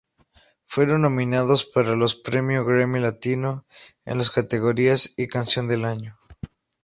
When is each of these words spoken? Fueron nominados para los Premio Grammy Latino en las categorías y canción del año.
Fueron 0.65 1.03
nominados 1.03 1.63
para 1.63 1.95
los 1.95 2.15
Premio 2.15 2.65
Grammy 2.65 2.99
Latino 2.99 3.67
en 4.03 4.17
las 4.17 4.31
categorías 4.31 5.13
y 5.15 5.27
canción 5.27 5.67
del 5.67 5.85
año. 5.85 6.17